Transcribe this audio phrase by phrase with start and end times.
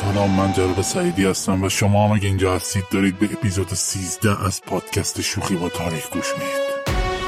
[0.00, 4.44] سلام من جلال سعیدی هستم و شما هم اگه اینجا هستید دارید به اپیزود 13
[4.46, 6.68] از پادکست شوخی با تاریخ گوش می‌دید.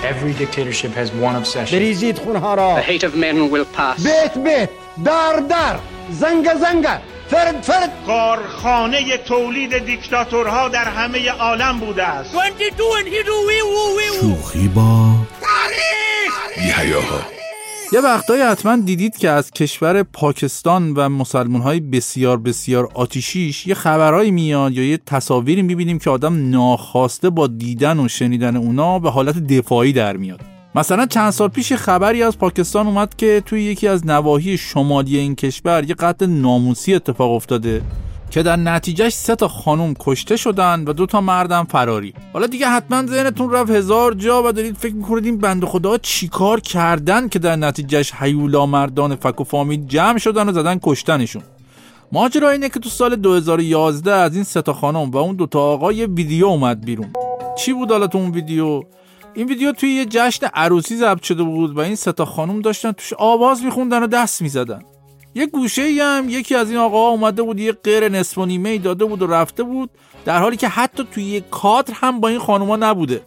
[0.02, 1.72] Every dictatorship has one obsession.
[1.72, 2.82] بریزید خونها را.
[2.82, 4.02] The hate of men will pass.
[4.02, 4.68] بیت بیت.
[5.04, 5.78] در در
[6.10, 6.86] زنگ زنگ.
[7.30, 7.90] فرد فرد.
[8.06, 12.34] کارخانه تولید دیکتاتورها در همه عالم بوده است.
[14.20, 16.68] شوخی با تاریخ.
[16.68, 17.39] یحیاها
[17.92, 23.74] یه وقتایی حتما دیدید که از کشور پاکستان و مسلمان های بسیار بسیار آتیشیش یه
[23.74, 29.10] خبرهایی میاد یا یه تصاویری می‌بینیم که آدم ناخواسته با دیدن و شنیدن اونا به
[29.10, 30.40] حالت دفاعی در میاد.
[30.74, 35.34] مثلا چند سال پیش خبری از پاکستان اومد که توی یکی از نواحی شمالی این
[35.34, 37.82] کشور یه قتل ناموسی اتفاق افتاده.
[38.30, 42.14] که در نتیجهش سه تا خانم کشته شدن و دو تا مردم فراری.
[42.32, 46.60] حالا دیگه حتما ذهنتون رفت هزار جا و دارید فکر می‌کنید این بنده خدا چیکار
[46.60, 51.42] کردن که در نتیجهش هیولا مردان فک و فامیل جمع شدن و زدن کشتنشون.
[52.12, 55.60] ماجرا اینه که تو سال 2011 از این سه تا خانم و اون دو تا
[55.60, 57.12] آقا یه ویدیو اومد بیرون.
[57.58, 58.82] چی بود حالا اون ویدیو؟
[59.34, 62.92] این ویدیو توی یه جشن عروسی ضبط شده بود و این سه تا خانم داشتن
[62.92, 64.82] توش آواز میخوندن و دست می‌زدن.
[65.34, 68.68] یه گوشه ای هم یکی از این آقا اومده بود یه غیر نصف و نیمه
[68.68, 69.90] ای داده بود و رفته بود
[70.24, 73.22] در حالی که حتی توی یه کادر هم با این خانوما نبوده.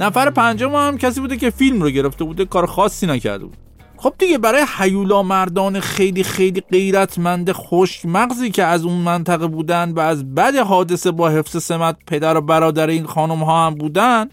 [0.00, 3.56] نفر پنجم هم کسی بوده که فیلم رو گرفته بوده کار خاصی نکرده بود.
[3.96, 9.92] خب دیگه برای حیولا مردان خیلی خیلی غیرتمند خشک مغزی که از اون منطقه بودن
[9.92, 14.28] و از بد حادثه با حفظ سمت پدر و برادر این خانم ها هم بودن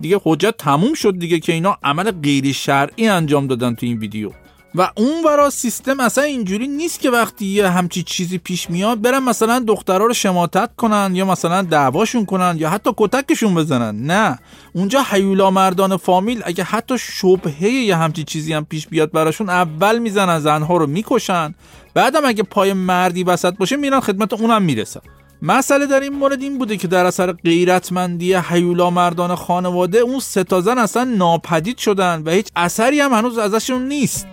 [0.00, 4.30] دیگه حجت تموم شد دیگه که اینا عمل غیر شرعی انجام دادن تو این ویدیو.
[4.76, 9.18] و اون ورا سیستم اصلا اینجوری نیست که وقتی یه همچی چیزی پیش میاد برن
[9.18, 14.06] مثلا دخترها رو شماتت کنن یا مثلا دعواشون کنن یا حتی کتکشون بزنن.
[14.06, 14.38] نه.
[14.72, 19.98] اونجا حیولا مردان فامیل اگه حتی شبهه یه همچی چیزی هم پیش بیاد براشون اول
[19.98, 21.54] می‌زنن زنها رو می‌کشن.
[21.94, 25.00] بعدم اگه پای مردی وسط باشه میرن خدمت اونم می‌رسن.
[25.42, 30.44] مسئله در این مورد این بوده که در اثر غیرتمندی حیولا مردان خانواده اون سه
[30.44, 34.26] تا زن اصلا ناپدید شدن و هیچ اثری هم هنوز ازشون نیست.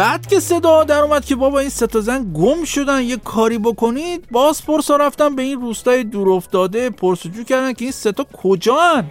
[0.00, 3.58] بعد که صدا در اومد که بابا این سه تا زن گم شدن یه کاری
[3.58, 8.26] بکنید باز پرسا رفتن به این روستای دور افتاده پرسجو کردن که این سه تا
[8.42, 9.10] کجان؟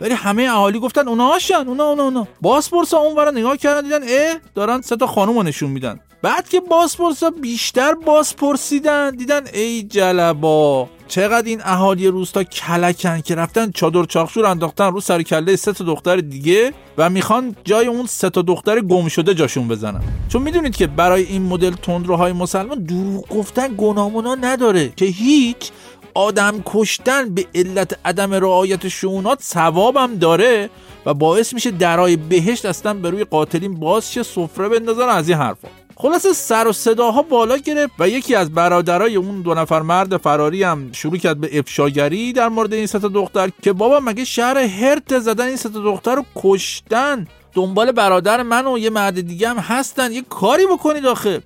[0.00, 2.28] ولی همه اهالی گفتن اونا هاشن اونا اونا اونا.
[2.40, 6.00] باسپورسا اون نگاه کردن دیدن اه دارن سه تا خانم نشون میدن.
[6.22, 13.34] بعد که باسپورسا بیشتر باز پرسیدن دیدن ای جلبا چقدر این اهالی روستا کلکن که
[13.34, 18.06] رفتن چادر چاخشور انداختن رو سر کله سه تا دختر دیگه و می‌خوان جای اون
[18.06, 20.00] سه تا دختر گم شده جاشون بزنن.
[20.28, 25.70] چون می‌دونید که برای این مدل تندروهای مسلمان دروغ گفتن گناهمونا نداره که هیچ
[26.14, 30.70] آدم کشتن به علت عدم رعایت شونات ثوابم داره
[31.06, 35.38] و باعث میشه درای بهشت اصلا به روی قاتلین باز شه سفره بندازن از این
[35.38, 35.68] حرفا.
[36.00, 40.62] خلاصه سر و صداها بالا گرفت و یکی از برادرای اون دو نفر مرد فراری
[40.62, 45.18] هم شروع کرد به افشاگری در مورد این سه دختر که بابا مگه شهر هرت
[45.18, 50.12] زدن این سه دختر رو کشتن؟ دنبال برادر من و یه مرد دیگه هم هستن.
[50.12, 51.42] یه کاری بکنید آخه.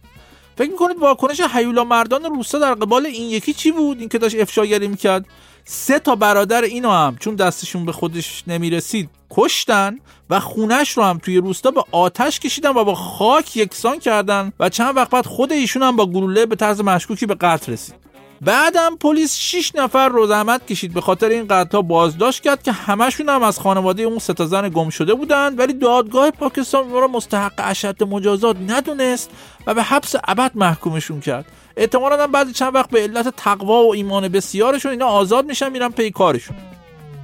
[0.57, 4.41] فکر می‌کنید واکنش حیولا مردان روستا در قبال این یکی چی بود؟ این که داشت
[4.41, 5.27] افشاگری می‌کرد.
[5.65, 9.99] سه تا برادر اینو هم چون دستشون به خودش نمی‌رسید کشتن
[10.31, 14.69] و خونش رو هم توی روستا به آتش کشیدن و با خاک یکسان کردن و
[14.69, 17.95] چند وقت بعد خود ایشون هم با گلوله به طرز مشکوکی به قتل رسید.
[18.41, 23.29] بعدم پلیس 6 نفر رو زحمت کشید به خاطر این قتل‌ها بازداشت کرد که همشون
[23.29, 28.05] هم از خانواده اون سه زن گم شده بودند ولی دادگاه پاکستان رو مستحق اشد
[28.05, 29.31] مجازات ندونست
[29.67, 31.45] و به حبس ابد محکومشون کرد.
[31.77, 36.11] احتمالاً بعد چند وقت به علت تقوا و ایمان بسیارشون اینا آزاد میشن میرن پی
[36.11, 36.57] کارشون.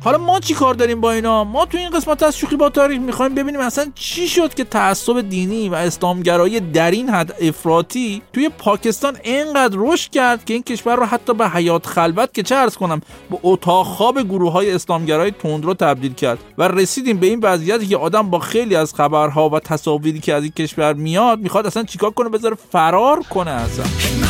[0.05, 3.01] حالا ما چی کار داریم با اینا؟ ما تو این قسمت از شوخی با تاریخ
[3.01, 8.49] می‌خوایم ببینیم اصلا چی شد که تعصب دینی و اسلامگرایی در این حد افراطی توی
[8.49, 12.77] پاکستان اینقدر رشد کرد که این کشور رو حتی به حیات خلوت که چه ارز
[12.77, 13.01] کنم
[13.31, 17.97] به اتاق خواب گروه های اسلامگرای تندرو تبدیل کرد و رسیدیم به این وضعیتی که
[17.97, 22.11] آدم با خیلی از خبرها و تصاویری که از این کشور میاد می‌خواد اصلا چیکار
[22.11, 24.28] کنه؟ بذاره فرار کنه اصلا.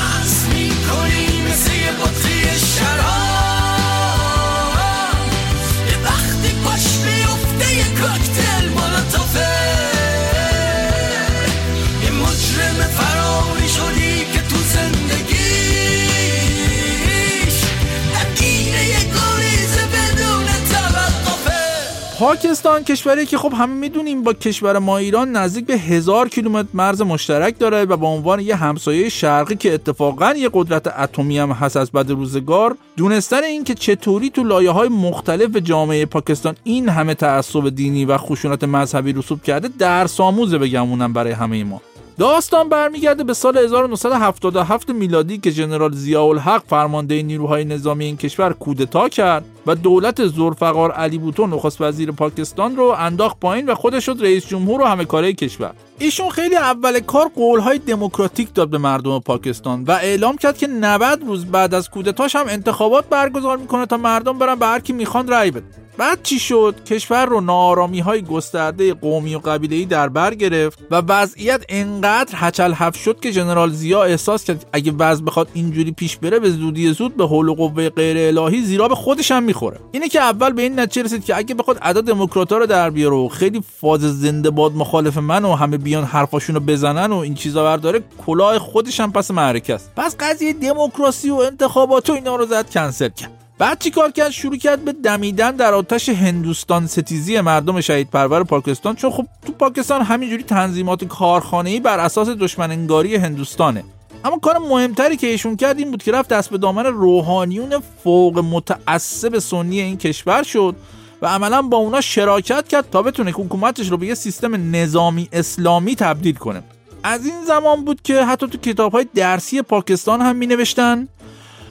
[22.19, 27.03] پاکستان کشوری که خب همه می‌دونیم با کشور ما ایران نزدیک به هزار کیلومتر مرز
[27.03, 31.77] مشترک داره و به عنوان یه همسایه شرقی که اتفاقا یه قدرت اتمی هم هست
[31.77, 37.15] از بعد روزگار دونستن این که چطوری تو لایه های مختلف جامعه پاکستان این همه
[37.15, 41.81] تعصب دینی و خشونت مذهبی رسوب کرده درس آموزه بگمونم برای همه ما.
[42.19, 49.09] داستان برمیگرده به سال 1977 میلادی که ژنرال ضیاءالحق فرمانده نیروهای نظامی این کشور کودتا
[49.09, 54.17] کرد و دولت زلفقار علی بوتو نخست وزیر پاکستان رو انداخت پایین و خودش شد
[54.21, 55.73] رئیس جمهور و همه کاره کشور.
[55.99, 61.23] ایشون خیلی اول کار قولهای دموکراتیک داد به مردم پاکستان و اعلام کرد که 90
[61.27, 65.29] روز بعد از کودتاش هم انتخابات برگزار می‌کنه تا مردم برن به هر کی می‌خوان
[65.29, 70.35] رأی بدن بعد چی شد؟ کشور رو نارامی های گسترده قومی و قبیله در بر
[70.35, 75.49] گرفت و وضعیت انقدر هچل هف شد که ژنرال زیا احساس کرد اگه وضع بخواد
[75.55, 79.31] اینجوری پیش بره به زودی زود به حول و قوه غیر الهی زیرا به خودش
[79.31, 79.81] هم می‌خوره.
[79.93, 83.17] اینه که اول به این نتیجه رسید که اگه بخواد ادا دموکراتا رو در بیاره
[83.17, 87.35] و خیلی فاز زنده باد مخالف من و همه بیان حرفاشون رو بزنن و این
[87.35, 89.93] چیزا برداره کلاه خودش هم پس معرکه است.
[89.97, 93.38] پس قضیه دموکراسی و انتخابات و اینا رو زد کنسل کرد.
[93.59, 98.45] بعد چی کار کرد؟ شروع کرد به دمیدن در آتش هندوستان ستیزی مردم شهید پرور
[98.45, 98.97] پاکستان.
[98.97, 103.85] چون خب تو پاکستان همینجوری تنظیمات کارخانه‌ای بر اساس دشمن هندوستانه.
[104.25, 108.39] اما کار مهمتری که ایشون کرد این بود که رفت دست به دامن روحانیون فوق
[108.39, 110.77] متعصب سنی این کشور شد
[111.23, 115.95] و عملا با اونا شراکت کرد تا بتونه حکومتش رو به یه سیستم نظامی اسلامی
[115.97, 116.63] تبدیل کنه.
[117.03, 121.09] از این زمان بود که حتی تو کتاب های درسی پاکستان هم می نوشتن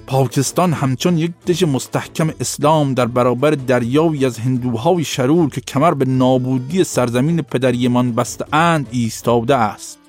[0.07, 6.06] پاکستان همچون یک دژ مستحکم اسلام در برابر دریایی از هندوهای شرور که کمر به
[6.06, 10.00] نابودی سرزمین پدریمان بسته اند ایستاده است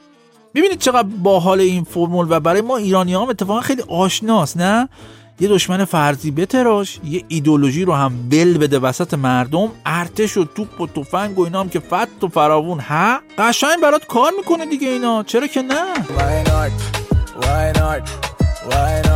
[0.54, 4.88] ببینید چقدر باحال این فرمول و برای ما ایرانی هم اتفاقا خیلی آشناست نه
[5.40, 10.80] یه دشمن فرضی بتراش یه ایدولوژی رو هم بل بده وسط مردم ارتش و توپ
[10.80, 14.88] و تفنگ و اینا هم که فت و فراوون ها قشنگ برات کار می‌کنه دیگه
[14.88, 16.72] اینا چرا که نه Why not?
[17.44, 18.08] Why not?
[18.70, 19.07] Why not?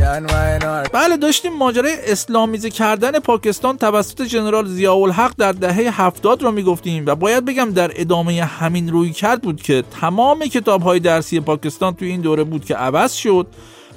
[0.00, 0.90] جان why not?
[0.92, 7.14] بله داشتیم ماجرای اسلامیزه کردن پاکستان توسط جنرال ضیاءالحق در دهه هفتاد رو می‌گفتیم و
[7.14, 12.08] باید بگم در ادامه همین روی کرد بود که تمام کتاب های درسی پاکستان توی
[12.08, 13.46] این دوره بود که عوض شد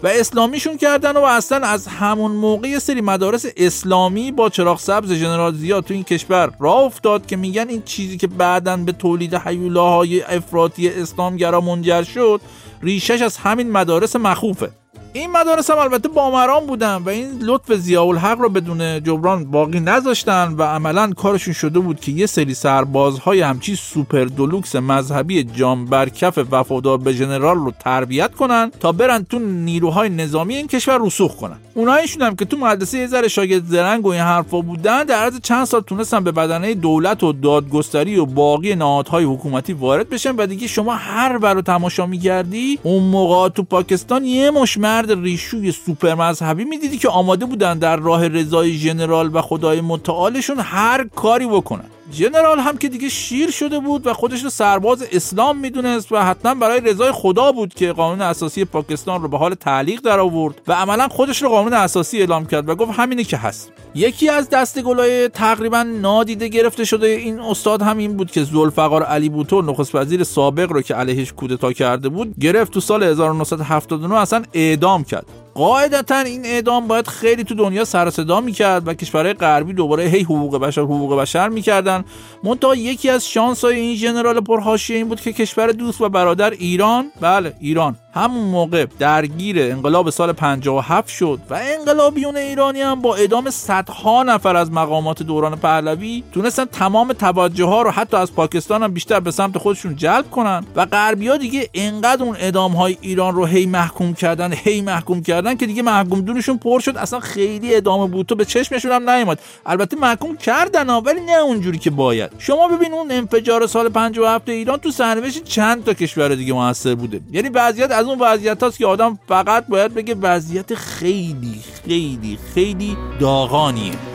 [0.03, 5.53] و اسلامیشون کردن و اصلا از همون موقع سری مدارس اسلامی با چراغ سبز ژنرال
[5.53, 10.21] زیاد تو این کشور راه افتاد که میگن این چیزی که بعدا به تولید حیولاهای
[10.21, 12.41] افراطی اسلامگرا منجر شد
[12.81, 14.69] ریشش از همین مدارس مخوفه.
[15.15, 19.79] این مدارس هم البته بامران بودن و این لطف زیاء الحق رو بدون جبران باقی
[19.79, 25.85] نذاشتن و عملا کارشون شده بود که یه سری سربازهای همچی سوپر دلوکس مذهبی جام
[25.85, 31.35] برکف وفادار به ژنرال رو تربیت کنن تا برن تو نیروهای نظامی این کشور رسوخ
[31.35, 31.57] کنن.
[31.73, 35.39] اونایشون هم که تو مدرسه یه ذره شاگرد زرنگ و این حرفا بودن در عرض
[35.43, 40.47] چند سال تونستن به بدنه دولت و دادگستری و باقی نهادهای حکومتی وارد بشن و
[40.47, 45.71] دیگه شما هر بر رو تماشا میگردی اون موقع تو پاکستان یه مش مرد ریشوی
[45.71, 51.47] سوپر مذهبی می‌دیدی که آماده بودن در راه رضای ژنرال و خدای متعالشون هر کاری
[51.47, 51.85] بکنن.
[52.13, 56.55] جنرال هم که دیگه شیر شده بود و خودش رو سرباز اسلام می‌دونست و حتما
[56.55, 60.73] برای رضای خدا بود که قانون اساسی پاکستان رو به حال تعلیق در آورد و
[60.73, 63.71] عملا خودش رو قانون اساسی اعلام کرد و گفت همینه که هست.
[63.95, 69.03] یکی از دست گلای تقریبا نادیده گرفته شده این استاد هم این بود که زلفقار
[69.03, 74.15] علی بوتو نخست وزیر سابق رو که علیهش کودتا کرده بود گرفت تو سال 1979
[74.15, 75.25] اصلا اعدام کرد.
[75.55, 80.23] قاعدتا این اعدام باید خیلی تو دنیا سر صدا می‌کرد و کشورهای غربی دوباره هی
[80.23, 82.05] حقوق بشر حقوق بشر می‌کردن.
[82.43, 87.11] منتها یکی از شانسای این ژنرال پرهاشیه این بود که کشور دوست و برادر ایران.
[87.21, 87.95] بله ایران.
[88.13, 94.55] همون موقع درگیر انقلاب سال 57 شد و انقلابیون ایرانی هم با اعدام صدها نفر
[94.55, 99.31] از مقامات دوران پهلوی تونستن تمام توجه ها رو حتی از پاکستان هم بیشتر به
[99.31, 103.65] سمت خودشون جلب کنن و غربی ها دیگه انقدر اون اعدام های ایران رو هی
[103.65, 106.97] محکوم کردن هی محکوم کردن که دیگه محکوم دونشون پر شد.
[106.97, 108.25] اصلا خیلی اعدام بود.
[108.25, 109.39] تو به چشمشون هم نیومد.
[109.65, 112.31] البته محکوم کردن ولی نه اونجوری که باید.
[112.37, 117.21] شما ببین اون انفجار سال 57 ایران تو سرنوشت چند تا کشور دیگه موثر بوده.
[117.31, 122.97] یعنی وضعیت از اون وضعیت هست که آدم فقط باید بگه وضعیت خیلی خیلی خیلی
[123.19, 124.12] داغانیه.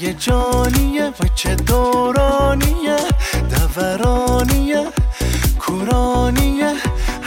[0.00, 2.96] هیجانیه و چه دورانیه؟
[3.50, 4.84] دورانیه
[5.58, 6.72] کورانیه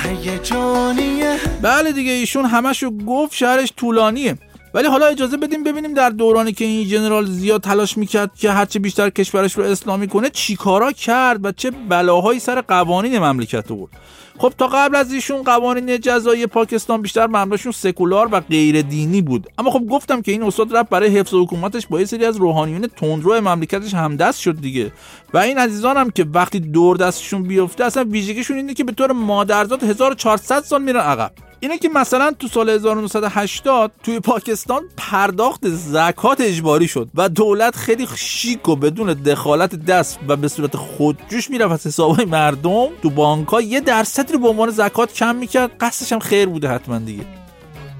[0.03, 4.37] هیجانیه بله دیگه ایشون همشو گفت شهرش طولانیه.
[4.73, 8.79] ولی حالا اجازه بدیم ببینیم در دورانی که این جنرال زیاد تلاش می‌کرد که هرچه
[8.79, 13.91] بیشتر کشورش رو اسلامی کنه چیکارا کرد و چه بلاهایی سر قوانین مملکت آورد.
[14.37, 19.47] خب تا قبل از ایشون قوانین جزایی پاکستان بیشتر مبناشون سکولار و غیر دینی بود.
[19.57, 22.87] اما خب گفتم که این استاد رفت برای حفظ حکومتش با یه سری از روحانیون
[22.87, 24.91] تندرو مملکتش همدست شد دیگه.
[25.33, 29.11] و این عزیزان هم که وقتی دور دستشون بیفته اصلا ویژگیشون اینه که به طور
[29.11, 31.31] مادرزاد 1400 سال میرن عقب.
[31.63, 38.07] اینه که مثلا تو سال 1980 توی پاکستان پرداخت زکات اجباری شد و دولت خیلی
[38.15, 42.87] شیک و بدون دخالت دست و به صورت خودجوش می‌رفت از حسابهای مردم.
[43.03, 45.71] تو بانک ها یه درصدی رو به عنوان زکات کم می‌کرد.
[45.79, 47.23] قصدش هم خیر بوده حتما دیگه.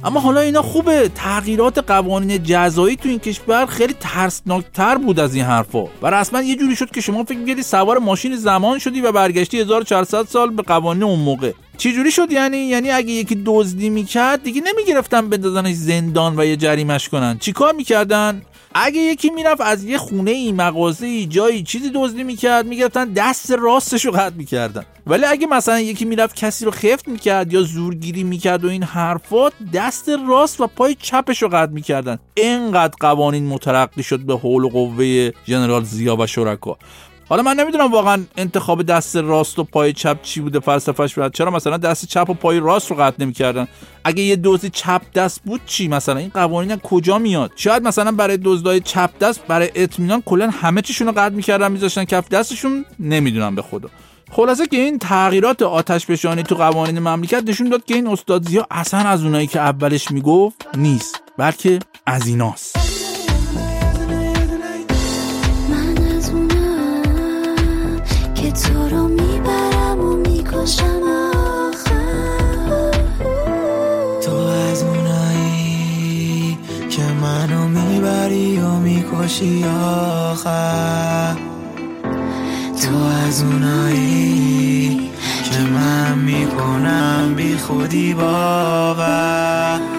[0.03, 1.12] اما حالا اینا خوبه.
[1.15, 5.84] تغییرات قوانین جزایی تو این کشور خیلی ترسناکتر بود از این حرفا.
[6.01, 9.60] و رسما یه جوری شد که شما فکر می‌کردی سوار ماشین زمان شدی و برگشتی
[9.60, 11.51] 1400 سال به قوانین اون موقع.
[11.81, 16.55] چی جوری شد؟ یعنی یعنی اگه یکی دزدی می‌کرد دیگه نمی‌گرفتن بندازنش زندان و یه
[16.55, 17.38] جریمش کنن.
[17.39, 18.41] چیکار می‌کردن؟
[18.73, 23.51] اگه یکی می‌رفت از یه خونه ای مغازه ای جایی چیزی دزدی می‌کرد می‌گرفتن دست
[23.51, 24.85] راستش رو قطع می‌کردن.
[25.07, 29.53] ولی اگه مثلا یکی می‌رفت کسی رو خفت می‌کرد یا زورگیری می‌کرد و این حرفات
[29.73, 32.19] دست راست و پای چپش رو قطع می‌کردن.
[32.33, 36.77] اینقدر قوانین مترقی شد به حول و قوه ژنرال زیا و شرکا.
[37.31, 41.51] حالا من نمی‌دونم واقعا انتخاب دست راست و پای چپ چی بوده فلسفهش بود چرا
[41.51, 43.67] مثلا دست چپ و پای راست رو قطع نمی‌کردن؟
[44.03, 48.38] اگه یه دوزی چپ دست بود چی مثلا؟ این قوانین کجا میاد؟ شاید مثلا برای
[48.38, 53.55] دزدای چپ دست برای اطمینان کلا همه چیشون رو قطع می‌کردن میذاشتن کف دستشون نمی‌دونم
[53.55, 53.89] به خدا.
[54.31, 58.67] خلاصه که این تغییرات آتش بشانی تو قوانین مملکت نشون داد که این استاد زیا
[58.71, 62.90] اصلا از اونایی که اولش می‌گفت نیست بلکه از ایناست.
[79.21, 81.35] می‌کشی آخر.
[82.81, 82.95] تو
[83.27, 85.09] از اونایی
[85.43, 89.90] که من می‌کنم بی خودی باور.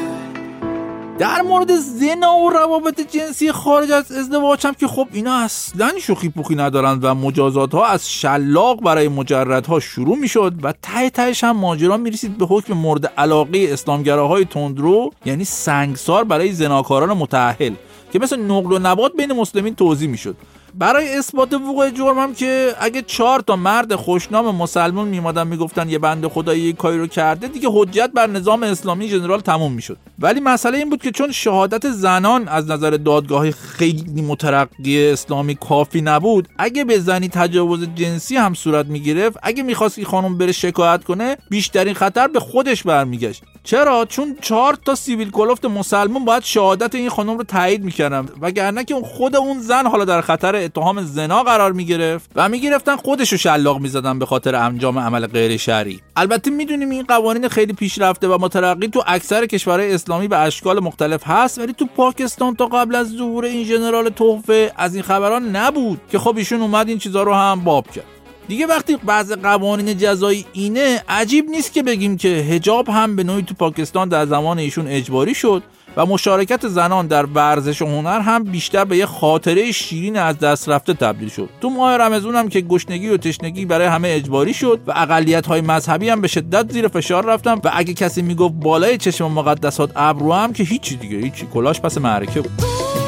[1.22, 6.28] در مورد زنا و روابط جنسی خارج از ازدواج هم که خب اینا اصلا شوخی
[6.28, 11.56] پوخی ندارن و مجازات ها از شلاق برای مجردها شروع می‌شد و ته تهش هم
[11.56, 17.74] ماجرا می‌رسید به حکم مورد علاقه اسلامگراهای تندرو یعنی سنگسار برای زناکاران متأهل
[18.12, 20.36] که مثل نقل و نبات بین مسلمین توضیح می‌شد.
[20.74, 25.98] برای اثبات وقوع جرم هم که اگه چهار تا مرد خوشنام مسلمان میمادن می‌گفتن یه
[25.98, 29.96] بنده خدایی یه کاری رو کرده دیگه حجت بر نظام اسلامی جنرال تموم می‌شد.
[30.18, 36.00] ولی مسئله این بود که چون شهادت زنان از نظر دادگاه خیلی مترقی اسلامی کافی
[36.00, 41.04] نبود اگه به زنی تجاوز جنسی هم صورت می‌گرفت اگه می‌خواست این خانم بره شکایت
[41.04, 43.42] کنه بیشترین خطر به خودش برمیگشت.
[43.64, 48.28] چرا؟ چون چهار تا سیویل کلفت مسلمان باید شهادت این خانم رو تایید می‌کردن.
[48.40, 53.32] وگرنه که خود اون زن حالا در خطر اتهام زنا قرار می‌گرفت و می‌گرفتن خودش
[53.32, 56.00] رو شلاق می‌زدن به خاطر انجام عمل غیر شرعی.
[56.16, 61.22] البته می‌دونیم این قوانین خیلی پیشرفته و مترقی تو اکثر کشورهای اسلامی به اشکال مختلف
[61.26, 66.00] هست ولی تو پاکستان تا قبل از ظهور این ژنرال تحفه از این خبران نبود
[66.12, 68.04] که خب ایشون اومد این چیزا رو هم باب کرد.
[68.48, 73.42] دیگه وقتی بعض قوانین جزایی اینه عجیب نیست که بگیم که هجاب هم به نوعی
[73.42, 75.62] تو پاکستان در زمان ایشون اجباری شد
[75.96, 80.68] و مشارکت زنان در ورزش و هنر هم بیشتر به یه خاطره شیرین از دست
[80.68, 81.48] رفته تبدیل شد.
[81.60, 85.60] تو ماه رمضان هم که گشنگی و تشنگی برای همه اجباری شد و اقلیت های
[85.60, 90.32] مذهبی هم به شدت زیر فشار رفتن و اگه کسی می‌گفت بالای چشم مقدسات ابرو
[90.32, 91.46] هم که هیچی دیگه هیچی.
[91.46, 93.01] کلاش پس معرکه بود.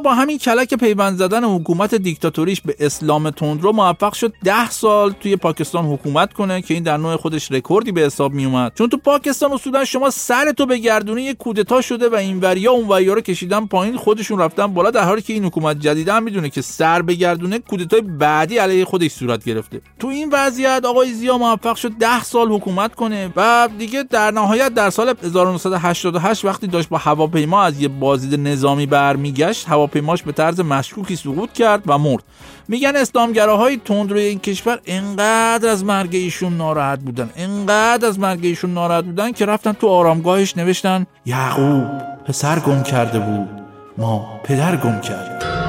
[0.00, 5.36] با همین کلک پیوند زدن حکومت دیکتاتوریش به اسلام تندرو موفق شد ده سال توی
[5.36, 8.96] پاکستان حکومت کنه که این در نوع خودش رکوردی به حساب می اومد چون تو
[8.96, 13.14] پاکستان اصولا شما سر تو به گردونه یک کودتا شده و این وریا اون وریا
[13.14, 16.62] رو کشیدن پایین خودشون رفتن بالا در حالی که این حکومت جدید هم می‌دونه که
[16.62, 19.80] سر به گردونه کودتای بعدی علیه خودش صورت گرفته.
[19.98, 24.74] تو این وضعیت آقای زیا موفق شد ده سال حکومت کنه و دیگه در نهایت
[24.74, 30.60] در سال 1988 وقتی داشت با هواپیما از یه بازدید نظامی برمیگشت هواپیماش به طرز
[30.60, 32.22] مشکوکی سقوط کرد و مرد.
[32.68, 38.74] میگن اسلامگراهای تندروی این کشور انقدر از مرگ ایشون ناراحت بودن انقدر از مرگ ایشون
[38.74, 41.84] ناراحت بودن که رفتن تو آرامگاهش نوشتن یعقوب
[42.26, 43.48] پسر گم کرده بود
[43.98, 45.59] ما پدر گم کرد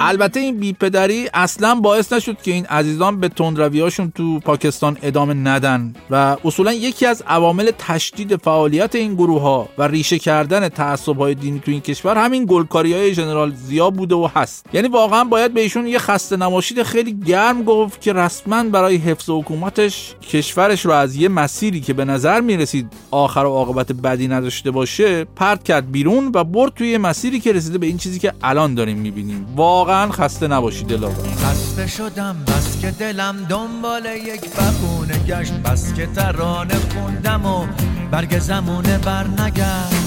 [0.00, 5.94] البته این بیپدری اصلا باعث نشد که این عزیزان به تندرویاشون تو پاکستان ادامه ندن
[6.10, 11.34] و اصولا یکی از عوامل تشدید فعالیت این گروه ها و ریشه کردن تعصب های
[11.34, 14.66] دینی تو این کشور همین گلکاری های ژنرال زیا بوده و هست.
[14.72, 19.30] یعنی واقعا باید به ایشون یه خسته نماشید خیلی گرم گفت که رسما برای حفظ
[19.30, 24.70] حکومتش کشورش رو از یه مسیری که به نظر می‌رسید آخر و عاقبت بدی نداشته
[24.70, 25.85] باشه پرت کرد.
[25.92, 29.46] بیرون و برد توی مسیری که رسیده به این چیزی که الان داریم می‌بینیم.
[29.56, 36.06] واقعا خسته نباشید دلاور خسته شدم بس که دلم دنبال یک بخونه گشت بس که
[36.06, 37.66] ترانه خوندم و
[38.10, 40.06] برگ زمونه بر نگشت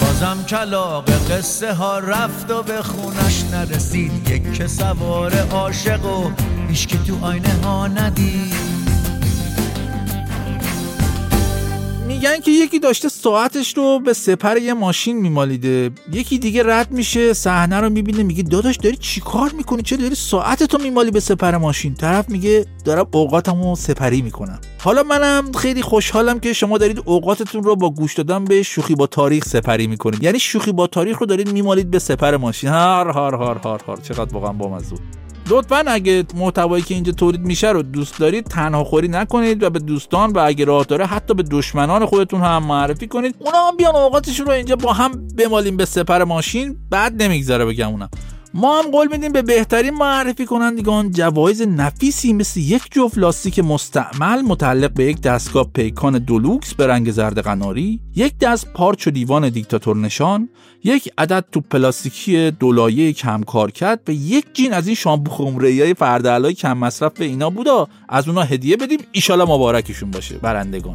[0.00, 4.30] بازم کلاق قصه ها رفت و به خونش نرسید.
[4.30, 6.30] یک که سوار عاشق و
[6.68, 8.71] هیچ که تو آینه ها ندید.
[12.22, 15.90] میگن که یکی داشته ساعتش رو به سپر یه ماشین میمالیده.
[16.12, 20.78] یکی دیگه رد میشه صحنه رو می‌بینه میگه داداش داری چیکار می‌کنی؟ چرا داری ساعتتو
[20.78, 24.60] میمالی به سپر ماشین؟ طرف میگه دارم اوقاتمو سپری می‌کنم.
[24.78, 29.06] حالا منم خیلی خوشحالم که شما دارید اوقاتتون رو با گوش دادن به شوخی با
[29.06, 30.22] تاریخ سپری می‌کنید.
[30.22, 32.70] یعنی شوخی با تاریخ رو دارید میمالید به سپر ماشین.
[32.70, 33.96] هار هار هار هار هار.
[33.96, 34.96] چقدر واقعا بامزه.
[35.48, 39.78] لطفا اگه محتوایی که اینجا تولید میشه رو دوست دارید تنها خوری نکنید و به
[39.78, 43.34] دوستان و اگه راه داره حتی به دشمنان خودتون هم معرفی کنید.
[43.38, 46.76] اونا هم بیان اوقاتشون رو اینجا با هم بمالیم به سپر ماشین.
[46.90, 48.10] بعد نمیگذره بگم اونم
[48.54, 54.42] ما هم قول میدیم به بهترین معرفی کنندگان جوایز نفیسی مثل یک جفت لاستیک مستعمل
[54.42, 59.48] متعلق به یک دستگاه پیکان دولوکس به رنگ زرد قناری یک دست پارچ و دیوان
[59.48, 60.48] دیکتاتور نشان
[60.84, 65.94] یک عدد تو پلاستیکی دولایه کم کارکرد و یک جین از این شامپو خمره های
[65.94, 67.88] فردعلای کم مصرف به اینا بودا.
[68.08, 69.00] از اونا هدیه بدیم.
[69.12, 70.38] ایشالا مبارکشون باشه.
[70.38, 70.94] برندگان.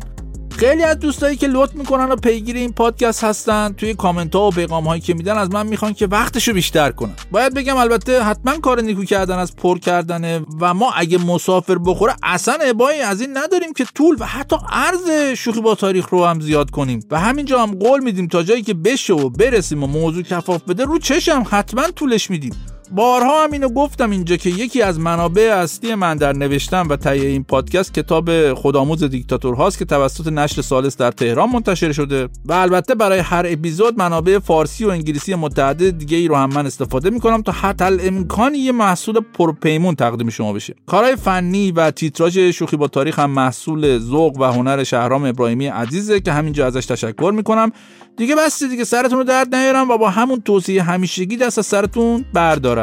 [0.57, 4.51] خیلی از دوستایی که لطف می‌کنن و پیگیر این پادکست هستن توی کامنت ها و
[4.51, 8.57] پیغام هایی که میدن از من می‌خوان که وقتشو بیشتر کنم باید بگم البته حتما
[8.57, 13.37] کار نیکو کردن از پر کردنه و ما اگه مسافر بخوره اصلا ابایی از این
[13.37, 16.99] نداریم که طول و حتی عرض شوخی با تاریخ رو هم زیاد کنیم.
[17.11, 20.85] و همینجا هم قول میدیم تا جایی که بشه و برسیم و موضوع کفاف بده
[20.85, 22.76] رو چشم حتما طولش میدیم.
[22.91, 27.29] بارها هم اینو گفتم اینجا که یکی از منابع اصلی من در نوشتن و تهیه
[27.29, 32.53] این پادکست کتاب خودآموز دیکتاتور هاست که توسط نشر سالس در تهران منتشر شده و
[32.53, 37.09] البته برای هر اپیزود منابع فارسی و انگلیسی متعدد دیگه ای رو هم من استفاده
[37.09, 40.75] می‌کنم تا حتی الامکان یه محصول پرپیمون تقدیم شما بشه.
[40.85, 46.19] کارهای فنی و تیتراژ شوخی با تاریخ هم محصول ذوق و هنر شهرام ابراهیمی عزیزه
[46.19, 47.71] که همینجا ازش تشکر می‌کنم.
[48.17, 52.25] دیگه بس دیگه سرتون رو درد نیارم و با همون توصیه همیشگی دست از سرتون
[52.33, 52.76] بردارم.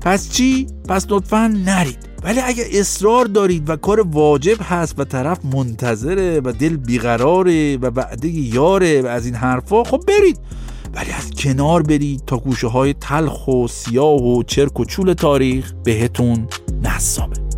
[0.00, 1.98] پس چی؟ پس لطفا نرید.
[2.24, 7.86] ولی اگه اصرار دارید و کار واجب هست و طرف منتظره و دل بیقراره و
[7.86, 10.38] وعده یاره و از این حرفا خب برید.
[10.94, 15.72] ولی از کنار برید تا گوشه های تلخ و سیاه و چرک و چول تاریخ
[15.84, 16.48] بهتون
[16.82, 17.53] نصابه.